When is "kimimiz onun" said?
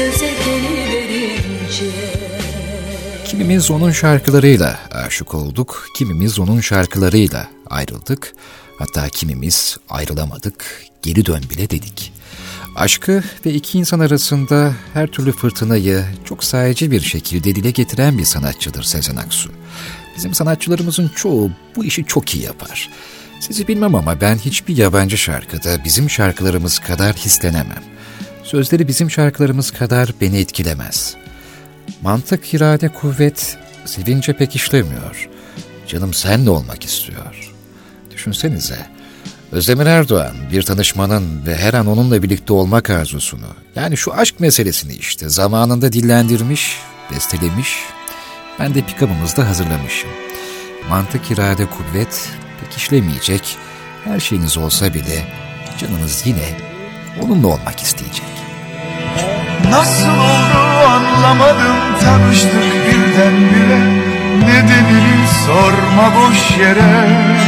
3.24-3.90, 5.96-6.60